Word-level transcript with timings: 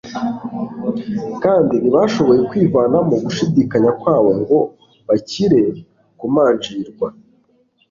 kandi 1.43 1.73
ntibashoboye 1.77 2.41
kwivanamo 2.49 3.13
gushidikanya 3.25 3.91
kwabo 3.99 4.31
ngo 4.39 4.57
bakire 5.07 5.61
kumanjirwa. 6.19 7.07